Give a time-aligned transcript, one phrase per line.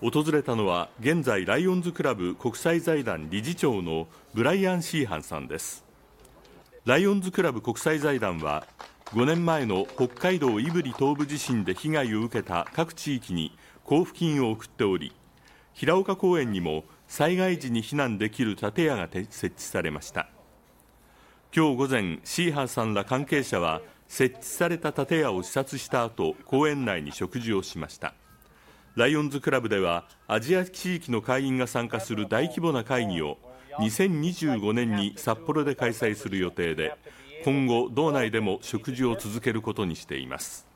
[0.00, 5.84] 訪れたのは現在ライオンズクラブ国際財団理事長のブライアン・シーハンさんです。
[6.86, 8.66] ライオンズクラブ国際財団は
[9.12, 15.12] 5年前の北海道胆振東部地震で被害を受けた各地域に交付金を送っており
[15.74, 20.28] 平岡公園にも災害時に避難できる建屋が設置されました。
[21.54, 28.14] 今日午前シーハンさんら関係者は設置された建屋を視察した後公園内に食事をしました。
[28.96, 33.38] ライオンズクラブではアジア地域の会員が参加する大規模な会議を
[33.78, 36.96] 2025年に札幌で開催する予定で
[37.44, 40.69] 今後道内でも食事を続けることにしています。